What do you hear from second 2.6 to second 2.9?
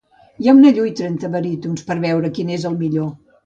el